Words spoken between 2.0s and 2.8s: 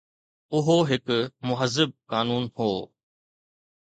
قانون هو.